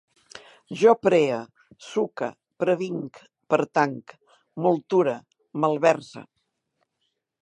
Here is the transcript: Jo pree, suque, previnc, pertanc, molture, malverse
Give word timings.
Jo 0.83 0.93
pree, 1.07 1.35
suque, 1.87 2.29
previnc, 2.63 3.19
pertanc, 3.55 4.17
molture, 4.67 5.17
malverse 5.67 6.25